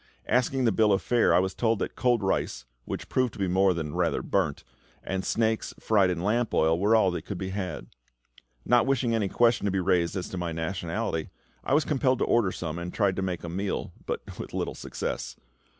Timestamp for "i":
1.31-1.37, 11.63-11.75